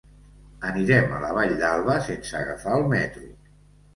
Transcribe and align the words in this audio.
Anirem 0.69 1.11
a 1.17 1.19
la 1.25 1.29
Vall 1.39 1.51
d'Alba 1.59 1.97
sense 2.07 2.35
agafar 2.39 2.75
el 2.79 2.87
metro. 2.97 3.29